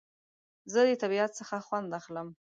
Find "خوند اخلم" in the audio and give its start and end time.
1.65-2.27